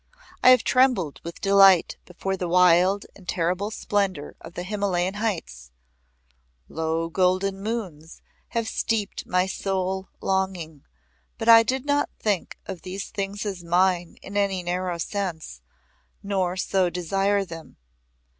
[0.41, 5.69] I have trembled with delight before the wild and terrible splendour of the Himalayan heights;
[6.67, 10.83] low golden moons have steeped my soul longing,
[11.37, 15.61] but I did not think of these things as mine in any narrow sense,
[16.23, 17.77] nor so desire them.